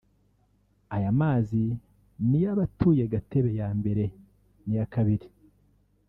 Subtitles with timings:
[0.95, 1.61] Aya mazi
[2.27, 4.03] ni yo abatuye Gatebe ya mbere
[4.65, 5.27] n’iya kabiri